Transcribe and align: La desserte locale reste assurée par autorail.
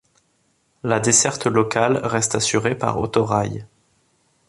La 0.83 0.99
desserte 0.99 1.45
locale 1.45 1.97
reste 2.03 2.33
assurée 2.33 2.73
par 2.73 2.97
autorail. 2.99 3.67